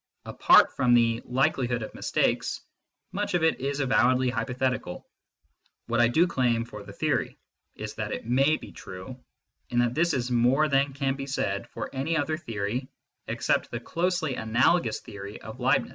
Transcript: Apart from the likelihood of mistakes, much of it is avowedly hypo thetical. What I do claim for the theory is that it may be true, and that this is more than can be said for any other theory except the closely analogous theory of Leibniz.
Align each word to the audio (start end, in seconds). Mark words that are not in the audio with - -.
Apart 0.25 0.75
from 0.75 0.95
the 0.95 1.21
likelihood 1.25 1.83
of 1.83 1.93
mistakes, 1.93 2.61
much 3.11 3.35
of 3.35 3.43
it 3.43 3.59
is 3.59 3.79
avowedly 3.81 4.31
hypo 4.31 4.53
thetical. 4.53 5.03
What 5.85 5.99
I 5.99 6.07
do 6.07 6.25
claim 6.25 6.65
for 6.65 6.81
the 6.81 6.91
theory 6.91 7.37
is 7.75 7.93
that 7.95 8.11
it 8.11 8.25
may 8.25 8.57
be 8.57 8.71
true, 8.71 9.23
and 9.69 9.79
that 9.79 9.93
this 9.93 10.15
is 10.15 10.31
more 10.31 10.67
than 10.67 10.93
can 10.93 11.13
be 11.13 11.27
said 11.27 11.69
for 11.69 11.87
any 11.93 12.17
other 12.17 12.35
theory 12.35 12.89
except 13.27 13.69
the 13.69 13.79
closely 13.79 14.33
analogous 14.33 15.01
theory 15.01 15.39
of 15.39 15.59
Leibniz. 15.59 15.89